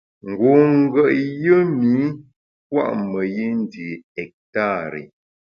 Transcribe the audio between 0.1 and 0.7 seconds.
Ngu